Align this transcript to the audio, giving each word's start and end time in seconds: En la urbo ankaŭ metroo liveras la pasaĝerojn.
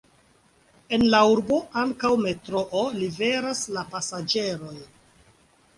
En 0.97 1.03
la 1.15 1.19
urbo 1.33 1.59
ankaŭ 1.83 2.11
metroo 2.23 2.83
liveras 3.05 3.63
la 3.79 3.87
pasaĝerojn. 3.95 4.85